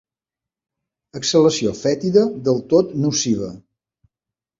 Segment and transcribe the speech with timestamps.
[1.19, 3.51] Exhalació fètida, del tot nociva.